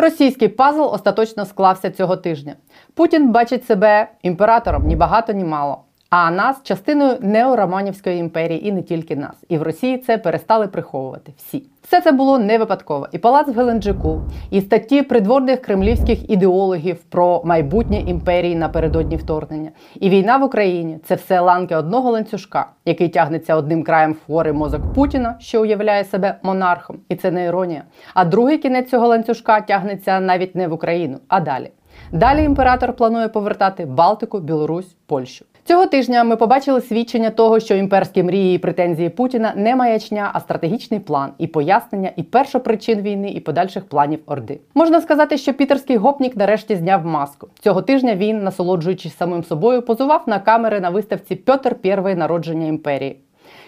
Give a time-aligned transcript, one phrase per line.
[0.00, 2.56] Російський пазл остаточно склався цього тижня.
[2.94, 5.84] Путін бачить себе імператором ні багато, ні мало.
[6.10, 9.44] А нас частиною неороманівської імперії, і не тільки нас.
[9.48, 11.62] І в Росії це перестали приховувати всі.
[11.82, 13.08] Все це було не випадково.
[13.12, 20.10] І палац в Геленджику, і статті придворних кремлівських ідеологів про майбутнє імперії напередодні вторгнення, і
[20.10, 24.92] війна в Україні це все ланки одного ланцюжка, який тягнеться одним краєм в хворий мозок
[24.94, 27.82] Путіна, що уявляє себе монархом, і це не іронія.
[28.14, 31.70] А другий кінець цього ланцюжка тягнеться навіть не в Україну, а далі.
[32.12, 35.44] Далі імператор планує повертати Балтику, Білорусь, Польщу.
[35.68, 40.40] Цього тижня ми побачили свідчення того, що імперські мрії і претензії Путіна не маячня, а
[40.40, 44.60] стратегічний план і пояснення, і першопричин війни, і подальших планів Орди.
[44.74, 47.48] Можна сказати, що пітерський гопнік нарешті зняв маску.
[47.60, 53.16] Цього тижня він, насолоджуючись самим собою, позував на камери на виставці Пьотр І народження імперії.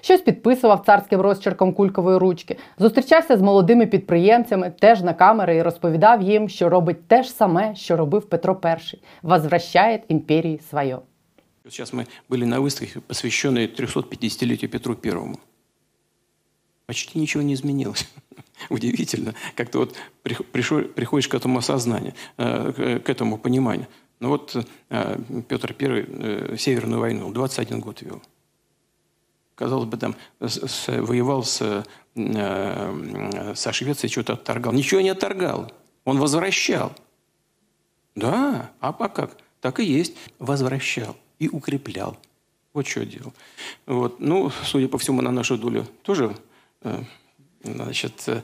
[0.01, 6.23] Щось підписував царським розчерком кулькової ручки, зустрічався з молодими підприємцями теж на камери і розповідав
[6.23, 8.97] їм, що робить те ж саме, що робив Петро І.
[9.23, 10.97] возвращає імперії своє.
[11.65, 15.39] Сейчас мы были на выставке, посвященной 350-летию Петру Первому.
[16.87, 18.09] Почти ничего не изменилось.
[18.71, 19.35] Удивительно.
[19.57, 23.89] Как-то вот приходишь к этому осознанию, э, к этому пониманию.
[24.21, 24.57] Но вот
[24.89, 28.23] э, Петр I э, Северную войну 21 год вел.
[29.55, 31.85] Казалось бы, там воевал с,
[32.17, 34.73] со Швецией, что-то отторгал.
[34.73, 35.71] Ничего не отторгал.
[36.07, 36.93] Он возвращал.
[38.15, 39.37] Да, а как?
[39.61, 40.17] Так и есть.
[40.39, 42.17] Возвращал и укреплял.
[42.73, 43.33] Вот что делал.
[43.87, 44.21] Вот.
[44.21, 46.37] Ну, судя по всему, на нашу долю тоже
[46.83, 47.03] э,
[47.65, 48.43] значит, э,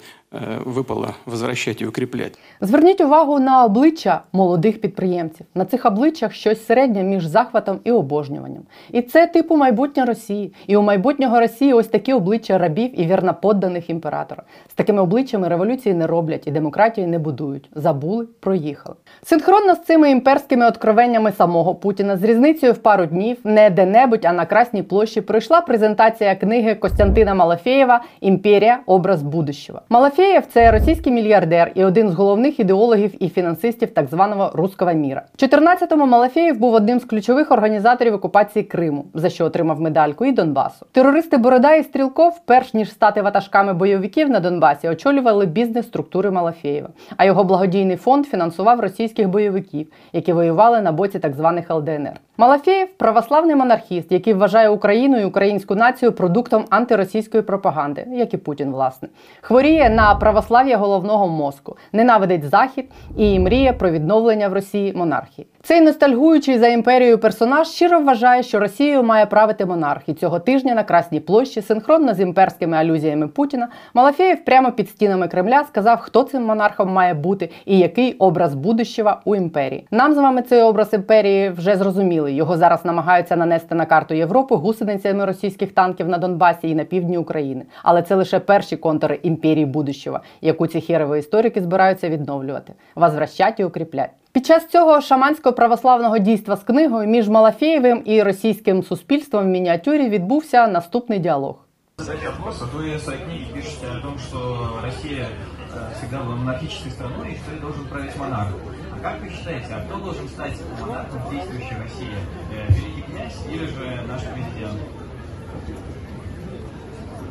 [0.64, 2.38] випало возвращати і укріплять.
[2.60, 5.46] Зверніть увагу на обличчя молодих підприємців.
[5.54, 8.62] На цих обличчях щось середнє між захватом і обожнюванням.
[8.90, 10.52] І це типу майбутнє Росії.
[10.66, 14.42] І у майбутнього Росії ось такі обличчя рабів і вірноподданих імператора.
[14.70, 17.70] З такими обличчями революції не роблять і демократії не будують.
[17.74, 18.96] Забули, проїхали.
[19.22, 24.32] Синхронно з цими імперськими откровеннями самого Путіна з різницею в пару днів не де-небудь, а
[24.32, 29.80] на Красній площі пройшла презентація книги Костянтина Малафєєва Імперія образ будущого.
[29.88, 35.22] Малафєєв– це російський мільярдер і один з головних ідеологів і фінансистів так званого руского міра.
[35.38, 40.32] В 14-му Малафєєв був одним з ключових організаторів окупації Криму, за що отримав медальку і
[40.32, 40.86] Донбасу.
[40.92, 46.88] Терористи Борода і Стрілков, перш ніж стати ватажками бойовиків на Донбасі, очолювали бізнес-структури Малафєєва.
[47.16, 52.20] А його благодійний фонд фінансував російських бойовиків, які воювали на боці так званих ЛДНР.
[52.38, 58.72] Малафєєв православний монархіст, який вважає Україну і українську націю продуктом антиросійської пропаганди, як і Путін,
[58.72, 59.08] власне,
[59.40, 65.46] хворіє на православ'я головного мозку, ненавидить захід і мріє про відновлення в Росії монархії.
[65.62, 70.08] Цей ностальгуючий за імперією персонаж щиро вважає, що Росією має правити монарх.
[70.08, 75.28] І цього тижня на Красній площі, синхронно з імперськими алюзіями Путіна, Малафєєв прямо під стінами
[75.28, 79.86] Кремля сказав, хто цим монархом має бути і який образ будущого у імперії.
[79.90, 82.32] Нам з вами цей образ імперії вже зрозуміли.
[82.32, 87.18] Його зараз намагаються нанести на карту Європи гусеницями російських танків на Донбасі і на півдні
[87.18, 87.64] України.
[87.82, 89.95] Але це лише перші контури імперії будущого,
[90.41, 94.11] яку ці херові історики збираються відновлювати, возвращать і укріплять.
[94.31, 100.09] Під час цього шаманського православного дійства з книгою між Малафєєвим і російським суспільством в мініатюрі
[100.09, 101.55] відбувся наступний діалог.
[102.01, 102.59] Кстати, вопрос.
[102.61, 105.27] Вот вы в своей книге пишете о том, что Россия
[105.75, 108.49] э, всегда была монархической страной и что ее должен править монарх.
[108.91, 112.15] А как вы считаете, а кто должен стать монархом действующей России?
[112.51, 114.81] Э, великий князь или же наш президент?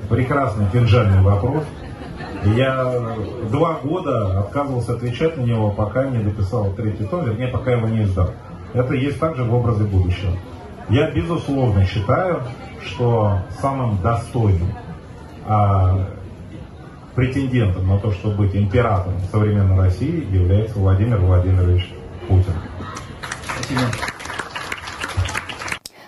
[0.08, 1.64] Прекрасный кинжальный вопрос.
[2.43, 3.15] Я
[3.49, 8.03] два года отказывался отвечать на него, пока не дописал третий том, вернее, пока его не
[8.03, 8.31] издал.
[8.73, 10.31] Это есть также в образе будущего.
[10.89, 12.43] Я, безусловно, считаю,
[12.81, 14.71] что самым достойным
[15.45, 16.07] а,
[17.15, 21.91] претендентом на то, чтобы быть императором современной России, является Владимир Владимирович
[22.27, 22.53] Путин.
[23.55, 24.14] Спасибо.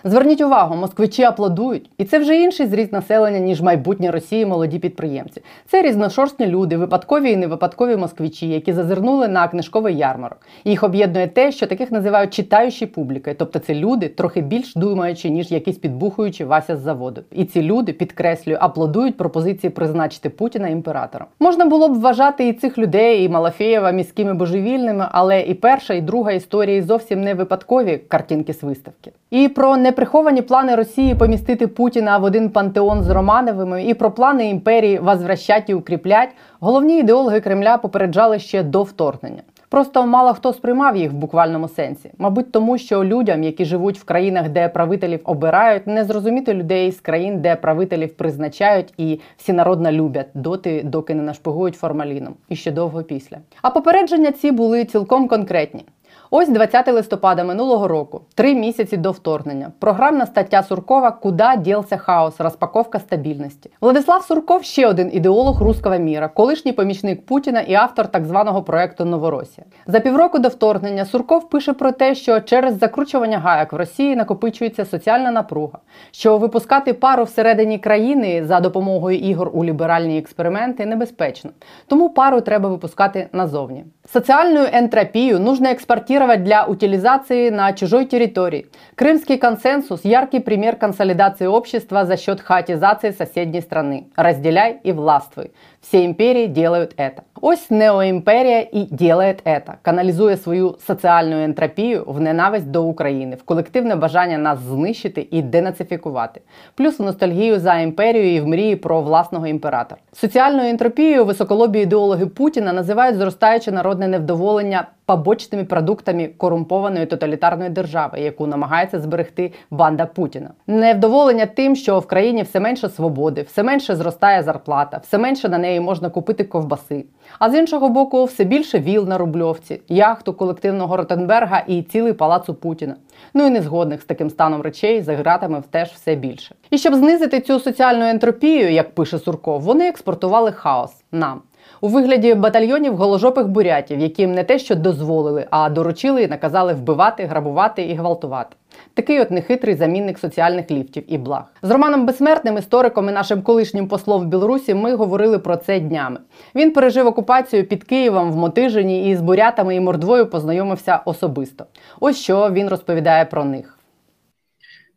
[0.07, 5.41] Зверніть увагу, москвичі аплодують, і це вже інший зріз населення ніж майбутнє Росії молоді підприємці.
[5.65, 10.37] Це різношорстні люди, випадкові і невипадкові москвичі, які зазирнули на книжковий ярмарок.
[10.65, 15.51] Їх об'єднує те, що таких називають читаючі публікою, тобто це люди трохи більш думаючі, ніж
[15.51, 17.21] якісь підбухуючі Вася з заводу.
[17.31, 21.27] І ці люди підкреслюю, аплодують пропозиції призначити Путіна імператором.
[21.39, 26.01] Можна було б вважати і цих людей, і Малафєєва міськими божевільними, але і перша, і
[26.01, 29.11] друга історії зовсім не випадкові картинки з виставки.
[29.31, 34.49] І про неприховані плани Росії помістити Путіна в один пантеон з Романовими, і про плани
[34.49, 36.29] імперії возвращать і укріплять
[36.59, 39.41] головні ідеологи Кремля попереджали ще до вторгнення.
[39.69, 42.11] Просто мало хто сприймав їх в буквальному сенсі.
[42.17, 46.99] Мабуть, тому що людям, які живуть в країнах, де правителів обирають, не зрозуміти людей з
[46.99, 53.03] країн, де правителів призначають і всінародно люблять доти, доки не нашпигують формаліном, і ще довго
[53.03, 53.37] після.
[53.61, 55.85] А попередження ці були цілком конкретні.
[56.31, 59.71] Ось 20 листопада минулого року, три місяці до вторгнення.
[59.79, 62.39] Програмна стаття Суркова Куда ділся хаос?
[62.39, 63.69] Розпаковка стабільності.
[63.81, 69.05] Владислав Сурков ще один ідеолог руського міра, колишній помічник Путіна і автор так званого проекту
[69.05, 69.67] Новоросія.
[69.87, 74.85] За півроку до вторгнення Сурков пише про те, що через закручування гаяк в Росії накопичується
[74.85, 75.79] соціальна напруга,
[76.11, 81.51] що випускати пару всередині країни за допомогою ігор у ліберальні експерименти небезпечно.
[81.87, 83.85] Тому пару треба випускати назовні.
[84.11, 88.67] Социальную энтропию нужно экспортировать для утилизации на чужой территории.
[88.95, 94.07] Крымский консенсус– яркий пример консолидации общества за счет хаотизации соседней страны.
[94.15, 95.51] Разделяй и властвуй.
[95.81, 97.25] Все империи делают это.
[97.41, 103.95] Ось неоімперія і делает это, каналізує свою соціальну ентропію в ненависть до України, в колективне
[103.95, 106.41] бажання нас знищити і денацифікувати,
[106.75, 110.01] плюс в ностальгію за імперію і в мрії про власного імператора.
[110.13, 118.47] Соціальною ентропією високолобі ідеологи Путіна називають зростаюче народне невдоволення побочними продуктами корумпованої тоталітарної держави, яку
[118.47, 120.49] намагається зберегти банда Путіна.
[120.67, 125.57] Невдоволення тим, що в країні все менше свободи, все менше зростає зарплата, все менше на
[125.57, 127.05] неї можна купити ковбаси.
[127.39, 132.49] А з іншого боку, все більше віл на Рубльовці, яхту колективного Ротенберга і цілий палац
[132.49, 132.95] у Путіна.
[133.33, 136.55] Ну і незгодних з таким станом речей за ґратами теж все більше.
[136.69, 141.41] І щоб знизити цю соціальну ентропію, як пише Сурков, вони експортували хаос нам.
[141.81, 147.25] У вигляді батальйонів голожопих бурятів, яким не те, що дозволили, а доручили і наказали вбивати,
[147.25, 148.55] грабувати і гвалтувати.
[148.93, 151.43] Такий от нехитрий замінник соціальних ліфтів і благ.
[151.61, 156.19] З Романом Безсмертним, істориком і нашим колишнім послом в Білорусі, ми говорили про це днями.
[156.55, 161.65] Він пережив окупацію під Києвом в Мотижині і з бурятами і мордвою познайомився особисто.
[161.99, 163.79] Ось що він розповідає про них.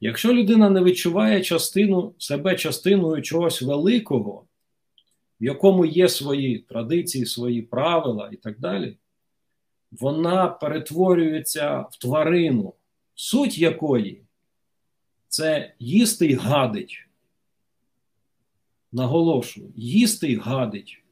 [0.01, 4.45] Якщо людина не відчуває частину себе частиною чогось великого,
[5.41, 8.97] в якому є свої традиції, свої правила і так далі,
[9.91, 12.75] вона перетворюється в тварину,
[13.15, 14.23] суть якої
[15.29, 17.07] це їсти й гадить.
[18.93, 21.03] Наголошую, їсти й гадить.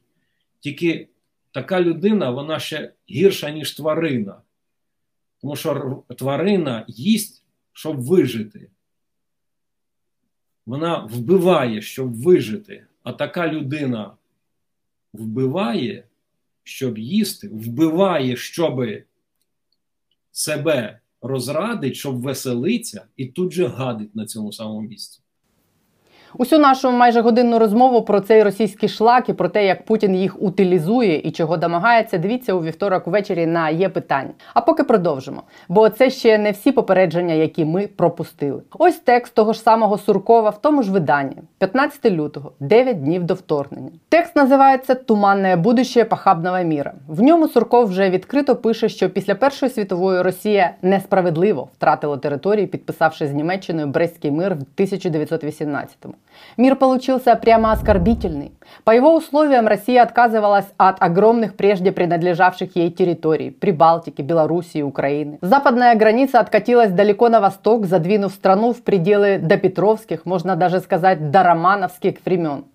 [0.59, 1.07] Тільки
[1.51, 4.41] така людина, вона ще гірша, ніж тварина.
[5.41, 8.69] Тому що тварина їсть, щоб вижити.
[10.65, 12.85] Вона вбиває, щоб вижити.
[13.03, 14.17] А така людина
[15.13, 16.07] вбиває,
[16.63, 18.85] щоб їсти, вбиває, щоб
[20.31, 25.21] себе розрадить, щоб веселиться, і тут же гадить на цьому самому місці.
[26.37, 30.41] Усю нашу майже годинну розмову про цей російський шлак і про те, як Путін їх
[30.41, 34.29] утилізує і чого домагається, дивіться у вівторок ввечері на є питання.
[34.53, 35.43] А поки продовжимо.
[35.69, 38.61] Бо це ще не всі попередження, які ми пропустили.
[38.79, 43.33] Ось текст того ж самого Суркова в тому ж виданні, 15 лютого, 9 днів до
[43.33, 43.91] вторгнення.
[44.09, 46.93] Текст називається Туманне будуще похабного міра.
[47.07, 53.27] В ньому Сурков вже відкрито пише, що після Першої світової Росія несправедливо втратила території, підписавши
[53.27, 56.13] з Німеччиною Брестський мир в 1918-му.
[56.57, 58.51] Мир получился прямо оскорбительный.
[58.83, 65.37] По его условиям Россия отказывалась от огромных прежде принадлежавших ей территорий– Прибалтики, Белоруссии, Украины.
[65.41, 71.43] Западная граница откатилась далеко на восток, задвинув страну в пределы допетровских, можно даже сказать, до
[71.43, 72.65] романовских времен.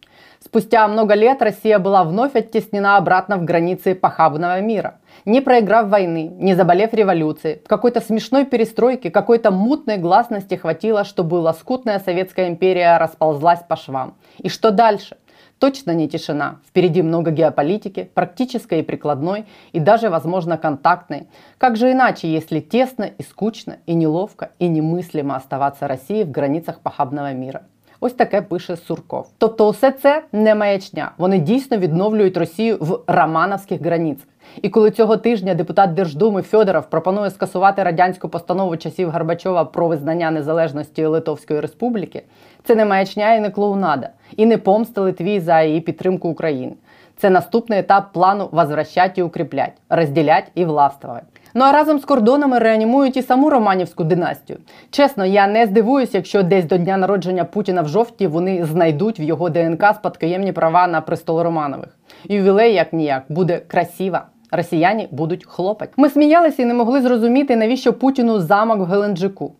[0.44, 5.00] Спустя много лет Россия была вновь оттеснена обратно в границы похабного мира.
[5.24, 11.98] Не проиграв войны, не заболев революции, какой-то смешной перестройки, какой-то мутной гласности хватило, чтобы лоскутная
[11.98, 14.18] советская империя расползлась по швам.
[14.36, 15.16] И что дальше?
[15.58, 16.60] Точно не тишина.
[16.68, 21.26] Впереди много геополитики, практической и прикладной, и даже, возможно, контактной.
[21.56, 26.80] Как же иначе, если тесно и скучно, и неловко, и немыслимо оставаться России в границах
[26.80, 27.62] похабного мира?
[28.06, 29.26] Ось таке пише Сурков.
[29.38, 31.10] Тобто, усе це не маячня.
[31.18, 34.26] Вони дійсно відновлюють Росію в романовських границях.
[34.62, 40.30] І коли цього тижня депутат Держдуми Федоров пропонує скасувати радянську постанову часів Горбачова про визнання
[40.30, 42.22] незалежності Литовської Республіки,
[42.64, 46.72] це не маячня і не клоунада, і не помста Литві за її підтримку України.
[47.16, 51.26] Це наступний етап плану возвращать і укріплять, розділять і властвувати.
[51.56, 54.58] Ну а разом з кордонами реанімують і саму Романівську династію.
[54.90, 59.22] Чесно, я не здивуюсь, якщо десь до дня народження Путіна в жовтні вони знайдуть в
[59.22, 61.88] його ДНК спадкоємні права на престол Романових.
[62.24, 64.26] Ювілей, як ніяк, буде красива.
[64.50, 65.90] Росіяни будуть хлопать.
[65.96, 69.52] Ми сміялися і не могли зрозуміти, навіщо Путіну замок в Геленджику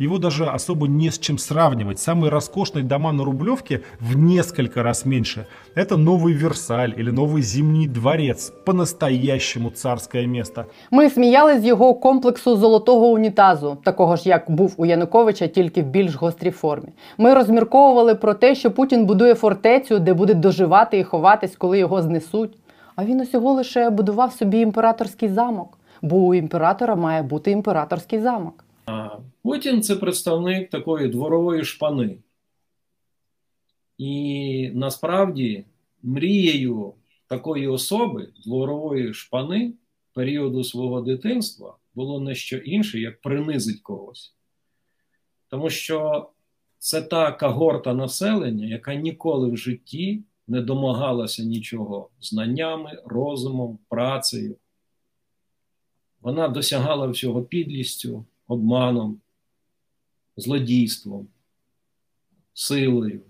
[0.00, 1.98] Его даже особо не с чем сравнивать.
[1.98, 5.46] Самые роскошные дома на Рублевке в несколько раз меньше.
[5.74, 8.50] Это новый Версаль или новый Зимний дворец.
[8.64, 10.64] По-настоящему царское место.
[10.90, 15.86] Ми сміялись з його комплексу золотого унітазу, такого ж як був у Януковича, тільки в
[15.86, 16.88] більш гострій формі.
[17.18, 22.02] Ми розмірковували про те, що Путін будує фортецю, де буде доживати і ховатись, коли його
[22.02, 22.56] знесуть.
[22.96, 28.63] А він усього лише будував собі імператорський замок, бо у імператора має бути імператорський замок.
[29.41, 32.17] Путін це представник такої дворової шпани.
[33.97, 35.65] І насправді
[36.03, 36.93] мрією
[37.27, 39.73] такої особи, дворової шпани,
[40.13, 44.33] періоду свого дитинства було не що інше, як принизить когось.
[45.49, 46.29] Тому що
[46.77, 54.55] це та когорта населення, яка ніколи в житті не домагалася нічого знаннями, розумом, працею.
[56.21, 59.19] Вона досягала всього підлістю, обманом,
[60.37, 61.27] злодійством,
[62.53, 63.21] силою.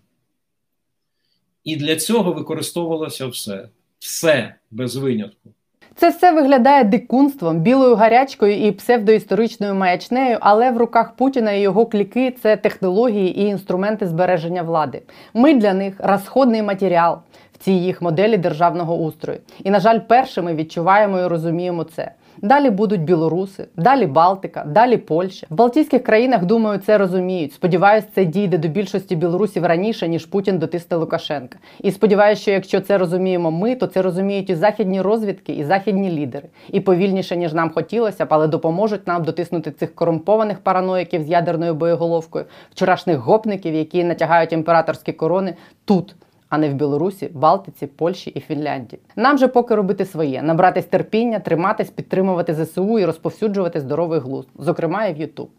[1.64, 3.70] І для цього використовувалося все.
[4.00, 5.50] Все без винятку.
[5.96, 11.86] Це все виглядає дикунством, білою гарячкою і псевдоісторичною маячнею, але в руках Путіна і його
[11.86, 15.02] кліки це технології і інструменти збереження влади.
[15.34, 17.20] Ми для них розходний матеріал
[17.54, 19.40] в цій їх моделі державного устрою.
[19.64, 22.12] І, на жаль, першими відчуваємо і розуміємо це.
[22.42, 25.48] Далі будуть білоруси, далі Балтика, далі Польща.
[25.50, 27.54] В Балтійських країнах, думаю, це розуміють.
[27.54, 31.60] Сподіваюсь, це дійде до більшості білорусів раніше, ніж Путін дотисне Лукашенка.
[31.82, 36.12] І сподіваюся, що якщо це розуміємо ми, то це розуміють і західні розвідки, і західні
[36.12, 36.48] лідери.
[36.70, 41.76] І повільніше, ніж нам хотілося б, але допоможуть нам дотиснути цих корумпованих параноїків з ядерною
[41.76, 45.54] боєголовкою, вчорашніх гопників, які натягають імператорські корони
[45.86, 46.16] тут
[46.50, 49.02] а не в Білорусі, Балтиці, Польщі і Фінляндії.
[49.16, 55.06] Нам же поки робити своє: набратись терпіння, триматись, підтримувати ЗСУ і розповсюджувати здоровий глузд, зокрема
[55.06, 55.50] і в Ютуб.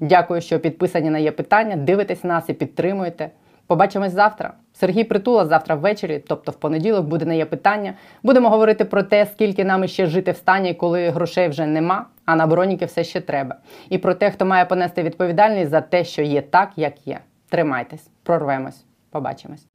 [0.00, 1.76] Дякую, що підписані на є питання.
[1.76, 3.30] Дивитесь нас і підтримуєте.
[3.66, 4.52] Побачимось завтра.
[4.72, 7.94] Сергій Притула завтра ввечері, тобто в понеділок, буде на є питання.
[8.22, 12.36] Будемо говорити про те, скільки нам іще жити в стані, коли грошей вже нема, а
[12.36, 13.56] на броніки все ще треба.
[13.88, 17.20] І про те, хто має понести відповідальність за те, що є так, як є.
[17.48, 18.84] Тримайтесь, прорвемось.
[19.10, 19.66] Побачимось.